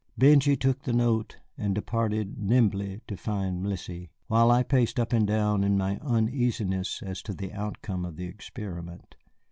[0.17, 5.27] Benjy took the note, and departed nimbly to find Mélisse, while I paced up and
[5.27, 9.15] down in my uneasiness as to the outcome of the experiment.